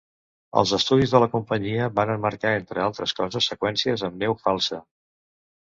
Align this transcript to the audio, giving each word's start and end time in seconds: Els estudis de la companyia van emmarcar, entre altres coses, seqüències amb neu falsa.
Els 0.61 0.71
estudis 0.77 1.13
de 1.15 1.21
la 1.23 1.27
companyia 1.33 1.91
van 1.99 2.13
emmarcar, 2.15 2.55
entre 2.63 2.85
altres 2.87 3.17
coses, 3.21 3.53
seqüències 3.53 4.09
amb 4.11 4.23
neu 4.27 4.39
falsa. 4.49 4.83